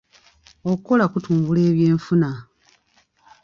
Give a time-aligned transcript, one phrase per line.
[0.71, 2.31] Okukola kutumbula ebyenfuna.